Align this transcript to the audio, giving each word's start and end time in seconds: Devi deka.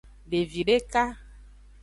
Devi 0.31 0.61
deka. 0.67 1.05